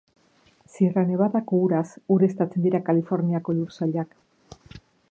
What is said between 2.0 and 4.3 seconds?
ureztatzen dira Kaliforniako lursailak.